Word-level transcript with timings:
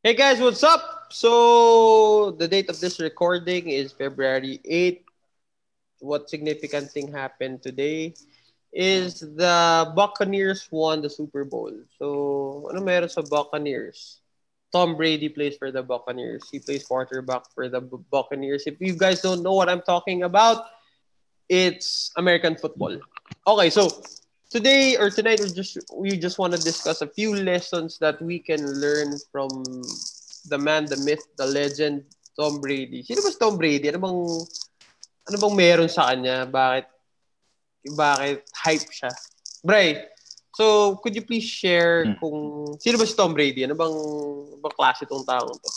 Hey 0.00 0.16
guys, 0.16 0.40
what's 0.40 0.64
up? 0.64 1.12
So, 1.12 2.30
the 2.30 2.48
date 2.48 2.70
of 2.72 2.80
this 2.80 2.96
recording 3.04 3.68
is 3.68 3.92
February 3.92 4.56
8th. 4.64 5.04
What 6.00 6.30
significant 6.32 6.88
thing 6.88 7.12
happened 7.12 7.60
today 7.60 8.16
is 8.72 9.20
the 9.20 9.92
Buccaneers 9.92 10.66
won 10.72 11.04
the 11.04 11.10
Super 11.12 11.44
Bowl. 11.44 11.84
So, 12.00 12.64
ano 12.72 12.80
meron 12.80 13.12
sa 13.12 13.20
Buccaneers? 13.20 14.24
Tom 14.72 14.96
Brady 14.96 15.28
plays 15.28 15.60
for 15.60 15.68
the 15.68 15.84
Buccaneers. 15.84 16.48
He 16.48 16.64
plays 16.64 16.88
quarterback 16.88 17.52
for 17.52 17.68
the 17.68 17.84
Buccaneers. 17.84 18.64
If 18.64 18.80
you 18.80 18.96
guys 18.96 19.20
don't 19.20 19.44
know 19.44 19.52
what 19.52 19.68
I'm 19.68 19.84
talking 19.84 20.24
about, 20.24 20.64
it's 21.44 22.08
American 22.16 22.56
football. 22.56 22.96
Okay, 23.44 23.68
so 23.68 23.92
today 24.50 24.98
or 24.98 25.08
tonight 25.08 25.38
we 25.38 25.48
just 25.48 25.78
we 25.94 26.18
just 26.18 26.36
want 26.36 26.52
to 26.52 26.58
discuss 26.58 27.00
a 27.00 27.06
few 27.06 27.38
lessons 27.38 28.02
that 28.02 28.18
we 28.20 28.42
can 28.42 28.58
learn 28.82 29.14
from 29.30 29.62
the 30.50 30.58
man, 30.58 30.84
the 30.90 30.98
myth, 31.06 31.22
the 31.38 31.46
legend, 31.46 32.02
Tom 32.34 32.58
Brady. 32.58 33.06
Sino 33.06 33.22
ba 33.22 33.30
si 33.30 33.38
Tom 33.38 33.54
Brady? 33.54 33.86
Ano 33.88 34.02
bang 34.02 34.20
ano 35.30 35.36
bang 35.38 35.54
meron 35.54 35.88
sa 35.88 36.10
kanya? 36.10 36.50
Bakit 36.50 36.86
bakit 37.94 38.42
hype 38.50 38.90
siya? 38.90 39.14
Bray, 39.62 40.10
so 40.58 40.98
could 40.98 41.14
you 41.14 41.22
please 41.22 41.46
share 41.46 42.10
hmm. 42.10 42.18
kung 42.18 42.38
sino 42.82 42.98
ba 42.98 43.06
si 43.06 43.14
Tom 43.14 43.30
Brady? 43.30 43.62
Ano 43.62 43.78
bang 43.78 43.96
bang 44.58 44.74
klase 44.74 45.06
tong 45.06 45.22
taong 45.22 45.54
to? 45.54 45.70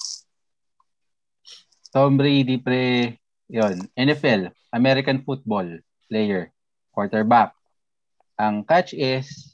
Tom 1.94 2.18
Brady 2.18 2.58
pre, 2.58 3.22
yon 3.54 3.86
NFL, 3.94 4.50
American 4.74 5.22
football 5.22 5.78
player, 6.10 6.50
quarterback 6.90 7.54
ang 8.38 8.66
catch 8.66 8.96
is, 8.98 9.54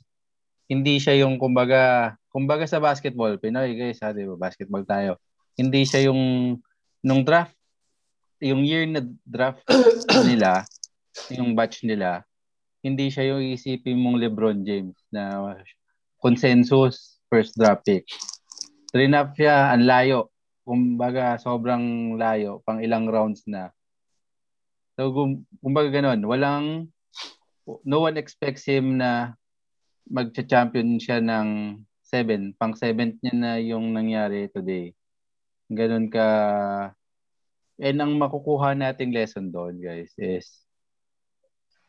hindi 0.69 1.01
siya 1.01 1.25
yung 1.25 1.41
kumbaga, 1.41 2.13
kumbaga 2.29 2.63
sa 2.69 2.77
basketball, 2.77 3.35
Pinoy 3.41 3.73
guys, 3.73 3.99
ha, 4.05 4.13
di 4.13 4.23
ba? 4.29 4.37
Basketball 4.37 4.85
tayo. 4.85 5.17
Hindi 5.57 5.83
siya 5.83 6.11
yung 6.11 6.55
nung 7.01 7.23
draft, 7.25 7.55
yung 8.39 8.63
year 8.63 8.85
na 8.87 9.03
draft 9.25 9.65
nila, 10.29 10.63
yung 11.33 11.57
batch 11.57 11.83
nila, 11.83 12.23
hindi 12.79 13.11
siya 13.11 13.35
yung 13.35 13.43
isipin 13.43 13.99
mong 13.99 14.21
LeBron 14.23 14.63
James 14.63 14.95
na 15.11 15.55
consensus 16.21 17.19
first 17.27 17.55
draft 17.59 17.83
pick. 17.83 18.07
Trinap 18.89 19.35
siya, 19.35 19.75
ang 19.75 19.85
layo. 19.85 20.31
Kumbaga, 20.63 21.37
sobrang 21.41 22.15
layo, 22.15 22.61
pang 22.63 22.79
ilang 22.79 23.09
rounds 23.09 23.43
na. 23.49 23.73
So, 24.95 25.11
kumbaga 25.63 25.89
ganun, 25.89 26.21
walang 26.25 26.91
no 27.85 27.99
one 28.05 28.17
expects 28.17 28.65
him 28.65 28.97
na 28.97 29.37
magcha-champion 30.09 30.97
siya 30.97 31.21
ng 31.21 31.79
7. 32.01 32.57
Pang 32.57 32.73
7th 32.73 33.21
niya 33.21 33.35
na 33.37 33.51
yung 33.61 33.93
nangyari 33.93 34.49
today. 34.49 34.97
Ganun 35.69 36.09
ka 36.09 36.25
and 37.79 37.97
ang 38.03 38.13
makukuha 38.19 38.75
nating 38.75 39.15
lesson 39.15 39.47
doon 39.47 39.79
guys 39.79 40.11
is 40.19 40.51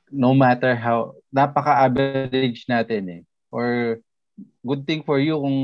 no 0.06 0.31
matter 0.31 0.78
how 0.78 1.19
napaka-average 1.34 2.67
natin 2.70 3.05
eh 3.11 3.23
or 3.51 3.98
good 4.62 4.86
thing 4.86 5.03
for 5.03 5.19
you 5.19 5.34
kung 5.34 5.61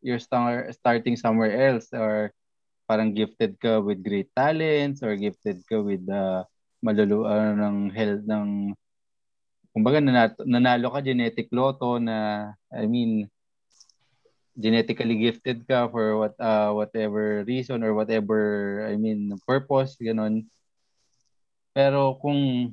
you're 0.00 0.20
star, 0.20 0.72
starting 0.72 1.14
somewhere 1.20 1.52
else 1.52 1.92
or 1.92 2.32
parang 2.88 3.12
gifted 3.12 3.54
ka 3.60 3.78
with 3.78 4.00
great 4.00 4.32
talents 4.32 5.04
or 5.04 5.14
gifted 5.14 5.60
ka 5.68 5.78
with 5.78 6.02
uh, 6.08 6.42
malulu 6.82 7.28
uh, 7.28 7.52
ng 7.54 7.92
health 7.92 8.24
ng 8.26 8.74
kumbaga 9.72 9.98
nanalo, 10.44 10.92
ka 10.92 11.00
genetic 11.00 11.48
lotto 11.48 11.96
na 11.96 12.52
I 12.68 12.84
mean 12.84 13.28
genetically 14.52 15.16
gifted 15.16 15.64
ka 15.64 15.88
for 15.88 16.20
what 16.20 16.36
uh, 16.36 16.76
whatever 16.76 17.40
reason 17.48 17.80
or 17.80 17.96
whatever 17.96 18.84
I 18.84 19.00
mean 19.00 19.32
purpose 19.48 19.96
ganun. 19.96 20.44
Pero 21.72 22.20
kung 22.20 22.72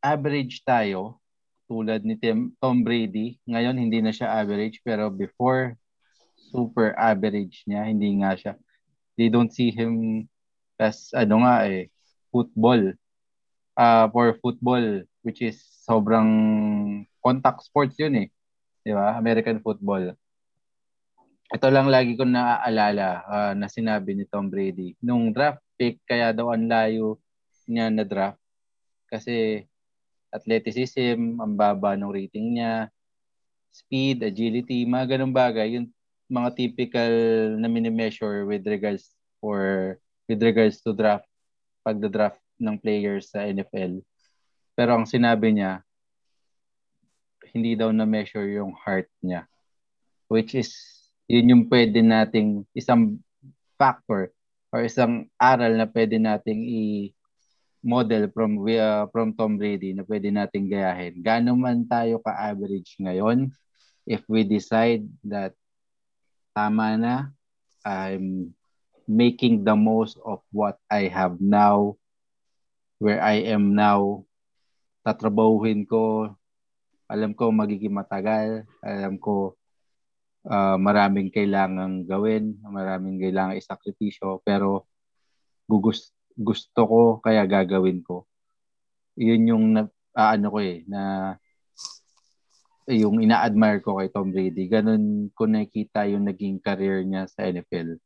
average 0.00 0.64
tayo 0.64 1.20
tulad 1.68 2.00
ni 2.08 2.16
Tim, 2.16 2.56
Tom 2.56 2.80
Brady 2.80 3.36
ngayon 3.44 3.76
hindi 3.76 4.00
na 4.00 4.16
siya 4.16 4.32
average 4.32 4.80
pero 4.80 5.12
before 5.12 5.76
super 6.52 6.96
average 6.96 7.68
niya 7.68 7.84
hindi 7.84 8.16
nga 8.24 8.32
siya. 8.32 8.52
They 9.20 9.28
don't 9.28 9.52
see 9.52 9.68
him 9.68 10.24
as 10.80 11.12
ano 11.12 11.44
nga 11.44 11.68
eh 11.68 11.92
football. 12.32 12.96
Uh, 13.72 14.04
for 14.12 14.36
football 14.40 15.04
which 15.22 15.42
is 15.42 15.62
sobrang 15.86 16.28
contact 17.22 17.66
sports 17.66 17.98
yun 17.98 18.26
eh. 18.26 18.28
Di 18.82 18.90
ba? 18.94 19.18
American 19.18 19.62
football. 19.62 20.14
Ito 21.52 21.68
lang 21.68 21.92
lagi 21.92 22.16
ko 22.16 22.24
naaalala 22.24 23.08
uh, 23.28 23.52
na 23.54 23.68
sinabi 23.68 24.16
ni 24.16 24.24
Tom 24.26 24.48
Brady. 24.48 24.98
Nung 24.98 25.30
draft 25.30 25.62
pick, 25.78 26.02
kaya 26.08 26.32
daw 26.32 26.50
ang 26.50 26.66
layo 26.66 27.20
niya 27.68 27.92
na 27.92 28.02
draft. 28.02 28.40
Kasi 29.06 29.62
athleticism, 30.32 31.38
ang 31.38 31.52
baba 31.54 31.92
ng 31.94 32.08
rating 32.08 32.56
niya, 32.56 32.88
speed, 33.68 34.24
agility, 34.24 34.88
mga 34.88 35.16
ganun 35.16 35.36
bagay. 35.36 35.76
Yung 35.76 35.92
mga 36.32 36.56
typical 36.56 37.12
na 37.60 37.68
mini-measure 37.68 38.48
with 38.48 38.64
regards 38.64 39.12
for 39.36 39.96
with 40.24 40.40
regards 40.40 40.80
to 40.80 40.96
draft 40.96 41.28
pagda-draft 41.84 42.40
ng 42.56 42.80
players 42.80 43.28
sa 43.28 43.44
NFL. 43.44 44.00
Pero 44.72 44.96
ang 44.96 45.06
sinabi 45.06 45.52
niya, 45.52 45.84
hindi 47.52 47.76
daw 47.76 47.92
na-measure 47.92 48.48
yung 48.56 48.72
heart 48.72 49.12
niya. 49.20 49.44
Which 50.32 50.56
is, 50.56 50.72
yun 51.28 51.52
yung 51.52 51.64
pwede 51.68 52.00
nating 52.00 52.64
isang 52.72 53.20
factor 53.76 54.32
or 54.72 54.80
isang 54.88 55.28
aral 55.36 55.76
na 55.76 55.84
pwede 55.84 56.16
nating 56.16 56.60
i- 56.64 57.12
model 57.82 58.30
from 58.30 58.62
uh, 58.62 59.10
from 59.10 59.34
Tom 59.34 59.58
Brady 59.58 59.92
na 59.92 60.06
pwede 60.06 60.30
nating 60.30 60.70
gayahin. 60.70 61.18
Gaano 61.18 61.58
man 61.58 61.82
tayo 61.84 62.22
ka-average 62.22 62.94
ngayon, 63.02 63.50
if 64.06 64.22
we 64.30 64.46
decide 64.46 65.02
that 65.26 65.52
tama 66.54 66.94
na, 66.94 67.16
I'm 67.82 68.54
making 69.10 69.66
the 69.66 69.74
most 69.74 70.14
of 70.22 70.46
what 70.54 70.78
I 70.86 71.10
have 71.10 71.42
now, 71.42 71.98
where 73.02 73.18
I 73.18 73.50
am 73.50 73.74
now, 73.74 74.24
tatrabahuhin 75.02 75.84
ko, 75.86 76.30
alam 77.10 77.34
ko 77.34 77.50
magiging 77.52 77.92
matagal, 77.92 78.64
alam 78.80 79.18
ko 79.18 79.58
uh, 80.48 80.78
maraming 80.78 81.28
kailangang 81.30 82.06
gawin, 82.06 82.56
maraming 82.64 83.18
kailangang 83.20 83.60
isakripisyo, 83.60 84.40
pero 84.42 84.86
gugust, 85.68 86.14
gusto 86.34 86.80
ko 86.86 87.00
kaya 87.20 87.44
gagawin 87.44 88.00
ko. 88.00 88.24
Yun 89.18 89.42
yung 89.50 89.64
na, 89.76 89.82
uh, 90.16 90.30
ano 90.32 90.46
ko 90.48 90.58
eh, 90.62 90.86
na 90.88 91.34
yung 92.90 93.22
ina-admire 93.22 93.78
ko 93.78 94.00
kay 94.00 94.10
Tom 94.10 94.34
Brady. 94.34 94.66
Ganun 94.66 95.30
ko 95.36 95.46
nakita 95.46 96.08
yung 96.10 96.26
naging 96.26 96.58
career 96.58 97.06
niya 97.06 97.30
sa 97.30 97.46
NFL. 97.46 98.00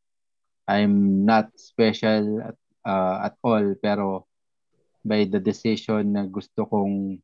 I'm 0.67 1.25
not 1.25 1.55
special 1.57 2.43
at, 2.43 2.59
uh, 2.85 3.31
at 3.31 3.35
all, 3.41 3.79
pero 3.79 4.27
by 5.07 5.23
the 5.23 5.39
decision 5.39 6.11
na 6.11 6.27
gusto 6.27 6.67
kong 6.67 7.23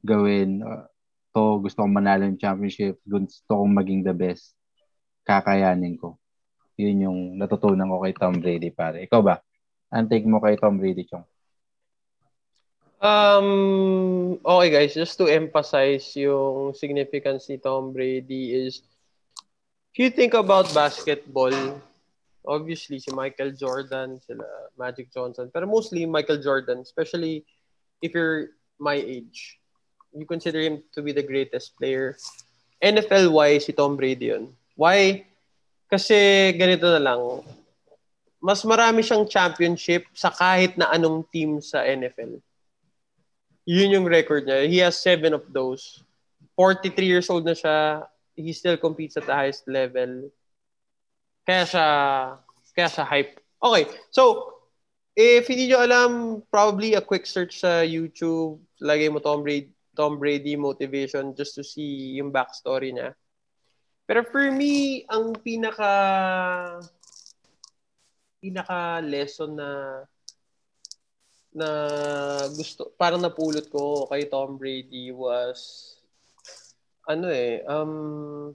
gawin 0.00 0.64
uh, 0.64 0.88
to 1.36 1.60
gusto 1.60 1.84
kong 1.84 1.92
manalo 1.92 2.24
ng 2.24 2.40
championship 2.40 2.96
gusto 3.04 3.52
kong 3.52 3.76
maging 3.76 4.00
the 4.00 4.16
best 4.16 4.56
kakayanin 5.28 6.00
ko. 6.00 6.16
Yun 6.80 7.04
yung 7.04 7.20
natutunan 7.36 7.92
ko 7.92 8.00
kay 8.00 8.16
Tom 8.16 8.40
Brady 8.40 8.72
pare. 8.72 9.04
Ikaw 9.04 9.20
ba? 9.20 9.36
Ang 9.92 10.08
take 10.08 10.24
mo 10.24 10.40
kay 10.40 10.56
Tom 10.56 10.80
Brady 10.80 11.04
chong? 11.04 11.28
Um, 13.00 14.36
okay 14.44 14.68
guys, 14.68 14.92
just 14.92 15.16
to 15.16 15.28
emphasize 15.28 16.12
yung 16.16 16.76
significance 16.76 17.48
ni 17.48 17.56
Tom 17.56 17.96
Brady 17.96 18.52
is 18.52 18.84
if 19.92 19.96
you 19.96 20.08
think 20.12 20.36
about 20.36 20.68
basketball, 20.76 21.52
obviously 22.46 22.98
si 22.98 23.10
Michael 23.12 23.52
Jordan, 23.52 24.20
sila 24.24 24.46
Magic 24.78 25.12
Johnson, 25.12 25.50
pero 25.52 25.66
mostly 25.66 26.06
Michael 26.06 26.40
Jordan, 26.40 26.80
especially 26.80 27.44
if 28.00 28.12
you're 28.14 28.56
my 28.80 28.96
age. 28.96 29.60
You 30.10 30.26
consider 30.26 30.60
him 30.60 30.82
to 30.96 31.02
be 31.02 31.12
the 31.12 31.22
greatest 31.22 31.76
player. 31.76 32.16
NFL-wise, 32.82 33.68
si 33.68 33.72
Tom 33.72 33.94
Brady 33.94 34.32
yun. 34.32 34.50
Why? 34.74 35.28
Kasi 35.86 36.50
ganito 36.56 36.88
na 36.88 36.98
lang, 36.98 37.44
mas 38.40 38.64
marami 38.64 39.04
siyang 39.04 39.28
championship 39.28 40.08
sa 40.16 40.32
kahit 40.32 40.74
na 40.80 40.88
anong 40.90 41.28
team 41.28 41.60
sa 41.60 41.84
NFL. 41.84 42.40
Yun 43.68 43.94
yung 44.00 44.06
record 44.08 44.48
niya. 44.48 44.64
He 44.66 44.80
has 44.80 44.96
seven 44.96 45.36
of 45.36 45.44
those. 45.52 46.00
43 46.56 47.04
years 47.04 47.28
old 47.28 47.44
na 47.44 47.52
siya. 47.52 48.08
He 48.34 48.56
still 48.56 48.80
competes 48.80 49.20
at 49.20 49.28
the 49.28 49.36
highest 49.36 49.68
level 49.68 50.32
kaya 51.50 51.66
siya, 51.66 51.88
kaya 52.78 52.88
siya 52.94 53.04
hype. 53.10 53.42
Okay, 53.58 53.90
so, 54.14 54.54
if 55.18 55.50
hindi 55.50 55.66
nyo 55.66 55.82
alam, 55.82 56.10
probably 56.46 56.94
a 56.94 57.02
quick 57.02 57.26
search 57.26 57.58
sa 57.58 57.82
YouTube, 57.82 58.62
lagay 58.78 59.10
mo 59.10 59.18
Tom 59.18 59.42
Brady, 59.42 59.74
Tom 59.98 60.22
Brady 60.22 60.54
motivation 60.54 61.34
just 61.34 61.58
to 61.58 61.66
see 61.66 62.22
yung 62.22 62.30
backstory 62.30 62.94
niya. 62.94 63.18
Pero 64.06 64.22
for 64.30 64.46
me, 64.54 65.02
ang 65.10 65.34
pinaka 65.42 65.90
pinaka 68.38 69.02
lesson 69.02 69.58
na 69.58 69.70
na 71.50 71.68
gusto 72.54 72.94
parang 72.94 73.20
napulot 73.20 73.66
ko 73.74 74.06
kay 74.06 74.30
Tom 74.30 74.54
Brady 74.54 75.10
was 75.10 75.98
ano 77.10 77.26
eh 77.26 77.60
um 77.66 78.54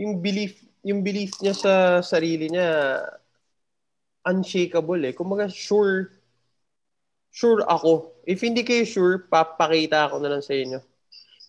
yung 0.00 0.24
belief 0.24 0.69
yung 0.86 1.04
belief 1.04 1.36
niya 1.44 1.52
sa 1.52 1.74
sarili 2.00 2.48
niya 2.48 3.00
unshakable 4.24 5.00
eh. 5.04 5.14
Kumaga 5.16 5.48
sure 5.48 6.20
sure 7.30 7.62
ako. 7.64 8.12
If 8.26 8.42
hindi 8.42 8.66
kayo 8.66 8.84
sure, 8.84 9.26
papakita 9.30 10.10
ako 10.10 10.20
na 10.20 10.30
lang 10.36 10.44
sa 10.44 10.54
inyo. 10.54 10.82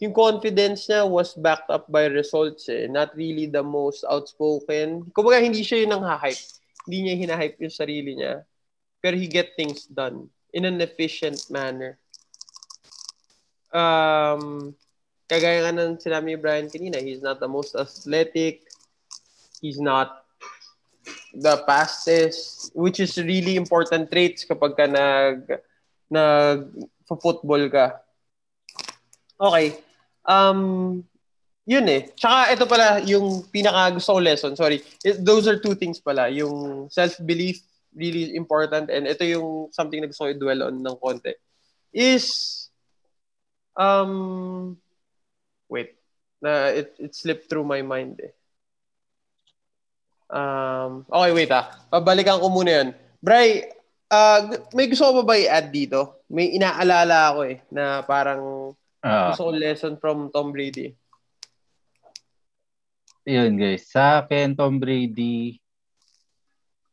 Yung 0.02 0.18
confidence 0.18 0.90
niya 0.90 1.06
was 1.06 1.38
backed 1.38 1.70
up 1.70 1.86
by 1.90 2.10
results 2.10 2.66
eh. 2.70 2.90
Not 2.90 3.14
really 3.14 3.46
the 3.46 3.62
most 3.62 4.02
outspoken. 4.10 5.06
Kumbaga 5.14 5.42
hindi 5.42 5.62
siya 5.62 5.86
yung 5.86 5.94
nang-hype. 5.94 6.42
Hindi 6.90 6.98
niya 7.06 7.16
hinahype 7.22 7.58
yung 7.62 7.76
sarili 7.76 8.18
niya. 8.18 8.42
Pero 8.98 9.14
he 9.18 9.30
get 9.30 9.54
things 9.54 9.86
done 9.86 10.26
in 10.54 10.66
an 10.66 10.82
efficient 10.82 11.38
manner. 11.54 12.02
Um, 13.70 14.74
kagaya 15.30 15.70
nga 15.70 15.74
ng 15.74 16.02
sinabi 16.02 16.34
ni 16.34 16.38
Brian 16.38 16.68
kanina, 16.68 16.98
he's 16.98 17.22
not 17.22 17.38
the 17.38 17.50
most 17.50 17.78
athletic. 17.78 18.66
He's 19.62 19.80
not 19.80 20.26
the 21.34 21.64
fastest, 21.64 22.74
which 22.76 23.00
is 23.00 23.16
really 23.18 23.56
important 23.56 24.12
traits 24.12 24.44
kapag 24.44 24.76
ka 24.76 24.86
nag, 24.90 25.62
nag 26.10 26.68
football 27.06 27.70
ka. 27.70 28.02
Okay. 29.40 29.78
Um, 30.26 31.04
yun 31.66 31.88
eh. 31.88 32.10
Tsaka 32.18 32.58
ito 32.58 32.66
pala 32.66 33.00
yung 33.06 33.46
pinaka 33.54 33.96
gusto 33.96 34.18
ko 34.18 34.20
lesson. 34.20 34.54
Sorry. 34.58 34.82
It, 35.06 35.24
those 35.24 35.48
are 35.48 35.62
two 35.62 35.78
things 35.78 36.02
pala. 36.02 36.28
Yung 36.30 36.90
self-belief, 36.90 37.62
really 37.96 38.36
important. 38.36 38.90
And 38.90 39.08
ito 39.08 39.24
yung 39.24 39.70
something 39.72 40.02
na 40.02 40.10
gusto 40.10 40.26
ko 40.26 40.34
dwell 40.38 40.68
on 40.68 40.82
ng 40.82 40.98
konti. 40.98 41.38
Is, 41.94 42.28
um, 43.78 44.78
wait. 45.70 45.96
Na 46.42 46.74
it, 46.74 46.98
it 46.98 47.14
slipped 47.14 47.50
through 47.50 47.66
my 47.66 47.82
mind 47.86 48.20
eh. 48.24 48.34
Um, 50.32 51.04
okay, 51.12 51.32
wait 51.36 51.52
ah. 51.52 51.68
Pabalikan 51.92 52.40
ko 52.40 52.48
muna 52.48 52.72
yun. 52.72 52.90
Bray, 53.20 53.68
uh, 54.08 54.56
may 54.72 54.88
gusto 54.88 55.12
ko 55.12 55.22
ba 55.22 55.36
ba 55.36 55.36
i-add 55.36 55.68
dito? 55.76 56.24
May 56.32 56.56
inaalala 56.56 57.36
ako 57.36 57.40
eh, 57.52 57.60
na 57.68 58.00
parang 58.08 58.72
uh, 59.04 59.28
gusto 59.36 59.52
ko 59.52 59.52
lesson 59.52 60.00
from 60.00 60.32
Tom 60.32 60.56
Brady. 60.56 60.96
Yun 63.28 63.60
guys, 63.60 63.92
sa 63.92 64.24
akin 64.24 64.56
Tom 64.56 64.80
Brady, 64.82 65.62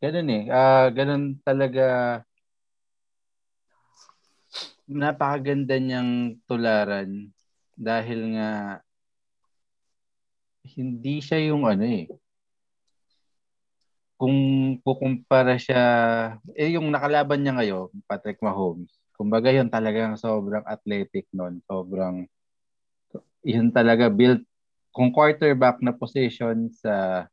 ganun 0.02 0.28
eh, 0.28 0.44
uh, 0.50 0.90
ganun 0.92 1.38
talaga 1.40 2.20
napakaganda 4.84 5.76
niyang 5.80 6.36
tularan 6.44 7.32
dahil 7.72 8.36
nga 8.36 8.50
hindi 10.68 11.24
siya 11.24 11.48
yung 11.48 11.64
ano 11.64 11.84
eh, 11.86 12.12
kung 14.18 14.36
kukumpara 14.82 15.54
siya, 15.54 15.82
eh 16.58 16.74
yung 16.74 16.90
nakalaban 16.90 17.38
niya 17.38 17.54
ngayon, 17.54 17.86
Patrick 18.02 18.42
Mahomes, 18.42 18.90
kumbaga 19.14 19.54
yun 19.54 19.70
talagang 19.70 20.18
sobrang 20.18 20.66
athletic 20.66 21.30
nun. 21.30 21.62
Sobrang, 21.70 22.26
yun 23.46 23.70
talaga 23.70 24.10
built, 24.10 24.42
kung 24.90 25.14
quarterback 25.14 25.78
na 25.78 25.94
position 25.94 26.66
sa 26.74 27.26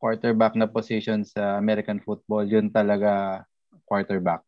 quarterback 0.00 0.56
na 0.56 0.64
position 0.64 1.28
sa 1.28 1.60
American 1.60 2.00
football, 2.00 2.48
yun 2.48 2.72
talaga 2.72 3.44
quarterback. 3.84 4.40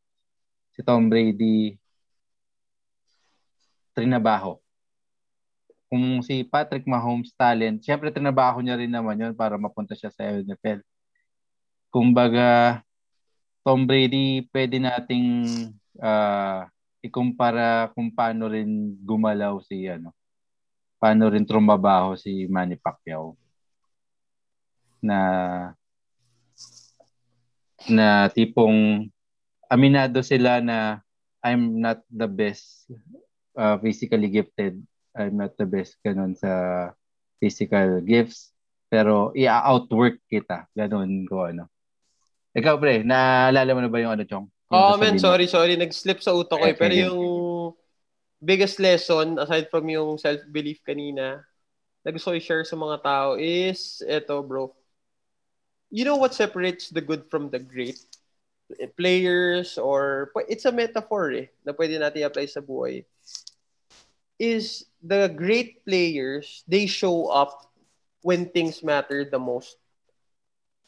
Si 0.73 0.81
Tom 0.81 1.13
Brady, 1.13 1.77
trinabaho. 3.93 4.57
Kung 5.93 6.25
si 6.25 6.41
Patrick 6.49 6.89
Mahomes 6.89 7.37
talent, 7.37 7.85
syempre 7.85 8.09
trinabaho 8.09 8.65
niya 8.65 8.81
rin 8.81 8.89
naman 8.89 9.21
yun 9.21 9.37
para 9.37 9.61
mapunta 9.61 9.93
siya 9.93 10.09
sa 10.09 10.25
NFL 10.25 10.81
kumbaga, 11.93 12.81
Tom 13.63 13.85
Brady, 13.85 14.49
pwede 14.51 14.81
nating 14.81 15.45
uh, 16.01 16.67
ikumpara 17.05 17.93
kung 17.93 18.11
paano 18.11 18.49
rin 18.49 18.97
gumalaw 19.05 19.61
si 19.63 19.87
ano, 19.87 20.17
paano 20.97 21.29
rin 21.29 21.45
trumabaho 21.45 22.17
si 22.17 22.49
Manny 22.49 22.81
Pacquiao 22.81 23.37
na 25.03 25.19
na 27.91 28.31
tipong 28.31 29.11
aminado 29.67 30.23
sila 30.23 30.63
na 30.63 31.03
I'm 31.43 31.83
not 31.83 32.07
the 32.07 32.31
best 32.31 32.87
uh, 33.59 33.75
physically 33.83 34.31
gifted. 34.31 34.79
I'm 35.11 35.35
not 35.35 35.59
the 35.59 35.67
best 35.67 35.99
ganun 36.07 36.39
sa 36.39 36.95
physical 37.43 37.99
gifts. 38.07 38.55
Pero 38.87 39.35
i-outwork 39.35 40.23
kita. 40.31 40.71
Ganun 40.77 41.27
ko 41.27 41.51
ano. 41.51 41.72
Ikaw, 42.53 42.75
pre, 42.77 43.01
naalala 43.01 43.73
mo 43.73 43.81
na 43.81 43.89
ba 43.89 44.03
yung 44.03 44.13
ano, 44.13 44.25
Chong? 44.29 44.47
oh, 44.73 44.97
man, 44.97 45.21
sorry, 45.21 45.49
sorry. 45.49 45.77
Nag-slip 45.77 46.21
sa 46.21 46.33
utak 46.37 46.61
ko 46.61 46.67
eh. 46.69 46.77
Pero 46.77 46.93
yung 46.93 47.21
biggest 48.41 48.81
lesson, 48.81 49.39
aside 49.41 49.69
from 49.69 49.89
yung 49.89 50.17
self-belief 50.17 50.81
kanina, 50.85 51.45
na 52.03 52.11
gusto 52.11 52.33
ko 52.33 52.37
i-share 52.37 52.65
sa 52.65 52.77
mga 52.77 52.97
tao 53.05 53.29
is, 53.39 54.03
eto, 54.05 54.43
bro. 54.43 54.73
You 55.93 56.05
know 56.05 56.17
what 56.17 56.35
separates 56.35 56.89
the 56.89 57.05
good 57.05 57.29
from 57.29 57.53
the 57.53 57.61
great? 57.61 58.01
Players 58.97 59.77
or, 59.77 60.33
it's 60.49 60.65
a 60.65 60.73
metaphor 60.73 61.33
eh, 61.33 61.53
na 61.65 61.77
pwede 61.77 62.01
natin 62.01 62.25
apply 62.25 62.49
sa 62.49 62.65
buhay. 62.65 63.05
Is 64.41 64.89
the 65.05 65.29
great 65.29 65.85
players, 65.85 66.65
they 66.67 66.89
show 66.89 67.29
up 67.29 67.71
when 68.25 68.49
things 68.51 68.83
matter 68.83 69.29
the 69.29 69.39
most. 69.39 69.77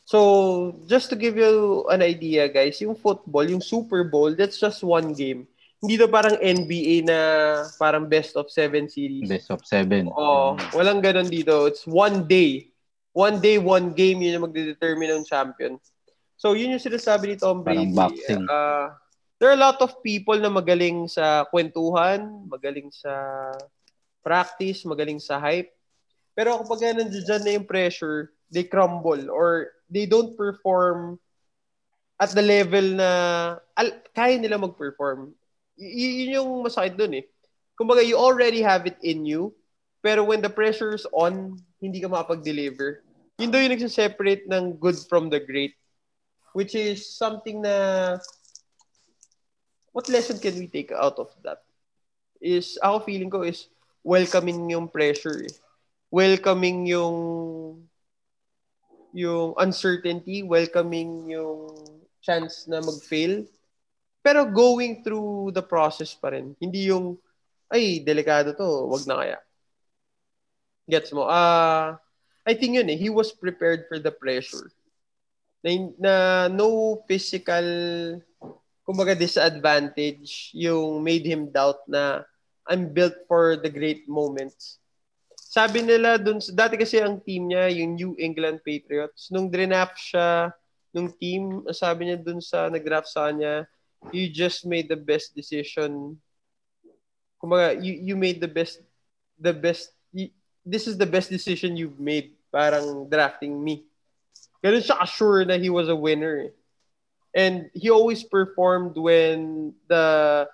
So, 0.04 0.76
just 0.84 1.08
to 1.08 1.16
give 1.16 1.40
you 1.40 1.84
an 1.88 2.04
idea, 2.04 2.44
guys, 2.48 2.76
yung 2.84 2.92
football, 2.92 3.48
yung 3.48 3.64
Super 3.64 4.04
Bowl, 4.04 4.36
that's 4.36 4.60
just 4.60 4.84
one 4.84 5.16
game. 5.16 5.48
Hindi 5.80 5.96
to 6.00 6.08
parang 6.08 6.36
NBA 6.40 7.08
na 7.08 7.18
parang 7.80 8.08
best 8.08 8.36
of 8.36 8.52
seven 8.52 8.88
series. 8.88 9.28
Best 9.28 9.48
of 9.48 9.64
seven. 9.64 10.12
Oo. 10.12 10.60
Walang 10.76 11.00
ganun 11.00 11.32
dito. 11.32 11.64
It's 11.68 11.88
one 11.88 12.28
day. 12.28 12.68
One 13.16 13.40
day, 13.40 13.56
one 13.56 13.96
game, 13.96 14.20
yun 14.20 14.36
yung 14.36 14.46
magdedetermine 14.48 15.22
ng 15.22 15.28
champion. 15.28 15.80
So, 16.36 16.52
yun 16.52 16.76
yung 16.76 16.84
sinasabi 16.84 17.32
ni 17.32 17.36
Tom 17.40 17.64
Brady. 17.64 17.88
Parang 17.88 17.96
boxing. 17.96 18.44
Uh, 18.44 18.92
there 19.40 19.48
are 19.48 19.56
a 19.56 19.64
lot 19.64 19.80
of 19.80 19.96
people 20.04 20.36
na 20.36 20.52
magaling 20.52 21.08
sa 21.08 21.48
kwentuhan, 21.48 22.44
magaling 22.44 22.92
sa 22.92 23.12
practice, 24.20 24.84
magaling 24.84 25.20
sa 25.20 25.40
hype. 25.40 25.72
Pero 26.36 26.60
kapag 26.60 26.92
nandiyan 26.92 27.40
na 27.44 27.54
yung 27.56 27.68
pressure, 27.68 28.34
they 28.50 28.66
crumble 28.66 29.30
or 29.30 29.70
they 29.94 30.10
don't 30.10 30.34
perform 30.34 31.22
at 32.18 32.34
the 32.34 32.42
level 32.42 32.98
na 32.98 33.10
al- 33.78 34.02
kaya 34.10 34.42
nila 34.42 34.58
mag-perform. 34.58 35.30
Y- 35.78 36.26
yun 36.26 36.42
yung 36.42 36.50
masakit 36.66 36.98
dun 36.98 37.14
eh. 37.22 37.24
Kumbaga, 37.78 38.02
you 38.02 38.18
already 38.18 38.58
have 38.62 38.86
it 38.90 38.98
in 39.06 39.22
you, 39.22 39.54
pero 40.02 40.26
when 40.26 40.42
the 40.42 40.50
pressure's 40.50 41.06
on, 41.14 41.58
hindi 41.78 42.02
ka 42.02 42.10
makapag-deliver. 42.10 43.06
Yun 43.38 43.50
daw 43.50 43.58
yung 43.62 43.74
nagsiseparate 43.74 44.46
ng 44.50 44.78
good 44.78 44.98
from 45.06 45.30
the 45.30 45.38
great. 45.38 45.74
Which 46.54 46.74
is 46.74 47.06
something 47.06 47.62
na 47.62 48.18
what 49.90 50.10
lesson 50.10 50.38
can 50.38 50.54
we 50.58 50.70
take 50.70 50.90
out 50.94 51.18
of 51.18 51.30
that? 51.42 51.62
Is, 52.38 52.78
ako 52.78 53.10
feeling 53.10 53.30
ko 53.30 53.42
is 53.42 53.66
welcoming 54.06 54.70
yung 54.70 54.86
pressure 54.86 55.42
eh. 55.42 55.54
Welcoming 56.14 56.86
yung 56.86 57.18
yung 59.14 59.54
uncertainty, 59.62 60.42
welcoming 60.42 61.30
yung 61.30 61.70
chance 62.18 62.66
na 62.66 62.82
mag-fail. 62.82 63.46
Pero 64.26 64.42
going 64.42 65.06
through 65.06 65.54
the 65.54 65.62
process 65.62 66.10
pa 66.18 66.34
rin. 66.34 66.58
Hindi 66.58 66.90
yung, 66.90 67.14
ay, 67.70 68.02
delikado 68.02 68.50
to, 68.58 68.90
wag 68.90 69.06
na 69.06 69.16
kaya. 69.22 69.38
Gets 70.90 71.14
mo? 71.14 71.30
Uh, 71.30 71.94
I 72.42 72.52
think 72.58 72.74
yun 72.74 72.90
eh, 72.90 72.98
he 72.98 73.08
was 73.08 73.30
prepared 73.30 73.86
for 73.86 74.02
the 74.02 74.10
pressure. 74.10 74.74
Na, 75.62 75.70
na 75.96 76.14
no 76.50 77.00
physical, 77.06 77.64
kumbaga 78.84 79.16
disadvantage 79.16 80.52
yung 80.52 81.00
made 81.00 81.24
him 81.24 81.48
doubt 81.54 81.86
na 81.88 82.26
I'm 82.66 82.92
built 82.92 83.14
for 83.30 83.56
the 83.56 83.70
great 83.70 84.08
moments 84.08 84.82
sabi 85.54 85.86
nila 85.86 86.18
dun, 86.18 86.42
dati 86.50 86.74
kasi 86.74 86.98
ang 86.98 87.22
team 87.22 87.46
niya, 87.46 87.70
yung 87.70 87.94
New 87.94 88.12
England 88.18 88.58
Patriots, 88.66 89.30
nung 89.30 89.46
draft 89.46 89.94
siya, 89.94 90.50
nung 90.90 91.06
team, 91.14 91.62
sabi 91.70 92.10
niya 92.10 92.18
dun 92.18 92.42
sa 92.42 92.66
nag-draft 92.66 93.06
sa 93.06 93.30
kanya, 93.30 93.62
you 94.10 94.26
just 94.26 94.66
made 94.66 94.90
the 94.90 94.98
best 94.98 95.30
decision. 95.30 96.18
Kumbaga, 97.38 97.78
you, 97.78 97.94
you 98.02 98.14
made 98.18 98.42
the 98.42 98.50
best, 98.50 98.82
the 99.38 99.54
best, 99.54 99.94
this 100.66 100.90
is 100.90 100.98
the 100.98 101.06
best 101.06 101.30
decision 101.30 101.78
you've 101.78 102.02
made. 102.02 102.34
Parang 102.50 103.06
drafting 103.06 103.54
me. 103.54 103.86
Ganun 104.58 104.82
siya 104.82 105.06
sure 105.06 105.46
na 105.46 105.54
he 105.54 105.70
was 105.70 105.86
a 105.86 105.94
winner. 105.94 106.50
And 107.30 107.70
he 107.78 107.94
always 107.94 108.26
performed 108.26 108.98
when 108.98 109.70
the 109.86 110.50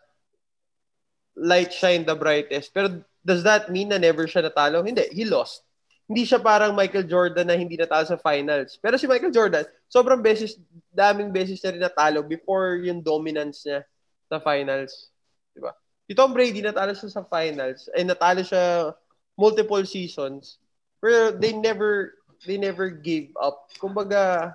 light 1.36 1.72
shine 1.72 2.04
the 2.04 2.16
brightest. 2.16 2.72
Pero 2.76 3.00
does 3.24 3.42
that 3.44 3.68
mean 3.68 3.92
na 3.92 3.98
never 4.00 4.24
siya 4.24 4.44
natalo? 4.44 4.84
Hindi, 4.84 5.08
he 5.12 5.24
lost. 5.28 5.64
Hindi 6.10 6.26
siya 6.26 6.42
parang 6.42 6.74
Michael 6.74 7.06
Jordan 7.06 7.46
na 7.46 7.54
hindi 7.54 7.78
natalo 7.78 8.02
sa 8.02 8.18
finals. 8.18 8.74
Pero 8.82 8.98
si 8.98 9.06
Michael 9.06 9.30
Jordan, 9.30 9.64
sobrang 9.86 10.18
beses, 10.18 10.58
daming 10.90 11.30
beses 11.30 11.62
na 11.62 11.70
rin 11.70 11.82
natalo 11.86 12.26
before 12.26 12.82
yung 12.82 12.98
dominance 12.98 13.62
niya 13.62 13.86
sa 14.26 14.42
finals. 14.42 15.14
Diba? 15.54 15.70
Si 16.10 16.18
Tom 16.18 16.34
Brady, 16.34 16.66
natalo 16.66 16.90
siya 16.98 17.14
sa 17.14 17.22
finals. 17.22 17.86
Ay, 17.94 18.02
natalo 18.02 18.42
siya 18.42 18.90
multiple 19.38 19.86
seasons. 19.86 20.58
Pero 20.98 21.30
they 21.38 21.54
never, 21.54 22.18
they 22.42 22.58
never 22.58 22.90
gave 22.90 23.30
up. 23.38 23.70
Kumbaga, 23.78 24.54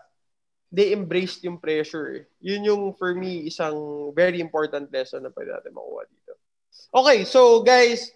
they 0.76 0.92
embraced 0.92 1.40
yung 1.48 1.56
pressure. 1.56 2.20
Eh. 2.20 2.24
Yun 2.44 2.68
yung, 2.68 2.84
for 3.00 3.16
me, 3.16 3.48
isang 3.48 4.12
very 4.12 4.44
important 4.44 4.92
lesson 4.92 5.24
na 5.24 5.32
pwede 5.32 5.56
natin 5.56 5.72
makuha 5.72 6.04
dito. 6.12 6.36
Okay, 6.92 7.24
so 7.24 7.64
guys, 7.64 8.12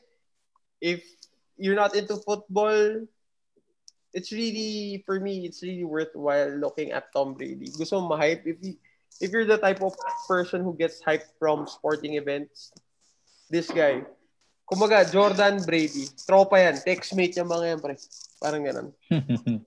if 0.81 1.03
you're 1.57 1.75
not 1.75 1.95
into 1.95 2.15
football, 2.17 3.05
it's 4.13 4.31
really, 4.31 5.03
for 5.05 5.19
me, 5.19 5.45
it's 5.45 5.61
really 5.61 5.83
worthwhile 5.83 6.49
looking 6.57 6.91
at 6.91 7.11
Tom 7.13 7.33
Brady. 7.35 7.69
Gusto 7.69 8.01
mo 8.01 8.15
ma-hype? 8.15 8.47
If, 8.47 8.57
you, 8.61 8.73
if 9.21 9.31
you're 9.31 9.45
the 9.45 9.57
type 9.59 9.81
of 9.83 9.93
person 10.27 10.63
who 10.63 10.73
gets 10.73 11.03
hyped 11.03 11.35
from 11.37 11.67
sporting 11.67 12.15
events, 12.15 12.71
this 13.49 13.69
guy, 13.69 14.01
kumaga, 14.71 15.05
Jordan 15.11 15.61
Brady, 15.65 16.07
tropa 16.25 16.57
yan, 16.57 16.79
textmate 16.81 17.37
yung 17.37 17.49
mga 17.49 17.65
yan, 17.75 17.79
pre. 17.81 17.95
Parang 18.41 18.63
ganun. 18.63 18.87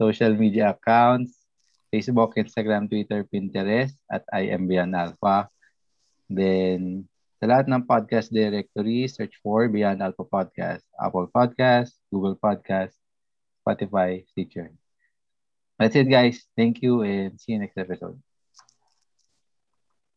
Social 0.01 0.33
media 0.33 0.71
accounts, 0.71 1.45
Facebook, 1.93 2.33
Instagram, 2.35 2.89
Twitter, 2.89 3.23
Pinterest, 3.23 3.93
at 4.11 4.23
I 4.33 4.49
Alpha. 4.49 5.49
Then, 6.29 7.05
sa 7.37 7.45
lahat 7.45 7.69
ng 7.69 7.85
podcast 7.85 8.33
directory, 8.33 9.05
search 9.05 9.37
for 9.43 9.69
Beyond 9.69 10.01
Alpha 10.01 10.25
Podcast, 10.25 10.85
Apple 10.97 11.29
Podcast, 11.29 11.93
Google 12.09 12.39
Podcast, 12.39 12.95
Spotify, 13.61 14.25
Stitcher. 14.31 14.73
That's 15.77 15.97
it, 15.97 16.09
guys. 16.09 16.45
Thank 16.55 16.81
you 16.81 17.01
and 17.01 17.37
see 17.41 17.53
you 17.53 17.59
next 17.59 17.77
episode. 17.77 18.21